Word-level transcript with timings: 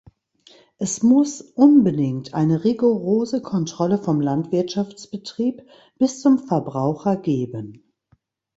Es 0.79 1.03
muss 1.03 1.41
unbedingt 1.43 2.33
eine 2.33 2.63
rigorose 2.63 3.39
Kontrolle 3.43 3.99
vom 3.99 4.19
Landwirtschaftsbetrieb 4.19 5.61
bis 5.99 6.21
zum 6.21 6.39
Verbraucher 6.39 7.17
geben. 7.17 7.83